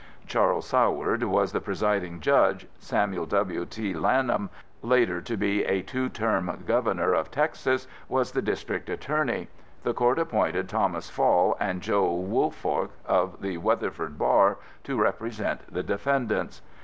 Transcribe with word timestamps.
Charles 0.25 0.67
Soward 0.67 1.21
was 1.25 1.51
the 1.51 1.61
presiding 1.61 2.21
judge. 2.21 2.65
Samuel 2.79 3.27
W. 3.27 3.65
T. 3.67 3.93
Lanham, 3.93 4.49
later 4.81 5.21
to 5.21 5.37
be 5.37 5.63
a 5.63 5.83
two 5.83 6.09
term 6.09 6.63
Governor 6.65 7.13
of 7.13 7.29
Texas, 7.29 7.87
was 8.09 8.31
the 8.31 8.41
district 8.41 8.89
attorney. 8.89 9.47
The 9.83 9.93
court 9.93 10.17
appointed 10.17 10.67
Thomas 10.67 11.11
Fall 11.11 11.55
and 11.59 11.81
Joe 11.83 12.11
Woolfork 12.19 12.89
of 13.05 13.43
the 13.43 13.57
Weatherford 13.59 14.17
Bar 14.17 14.57
to 14.85 14.99
represent 14.99 15.71
the 15.71 15.83
defendants. 15.83 16.63